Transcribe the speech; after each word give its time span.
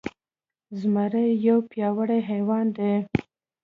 زمری 0.79 1.27
يو 1.47 1.57
پياوړی 1.69 2.19
حيوان 2.29 2.65
دی. 2.77 2.93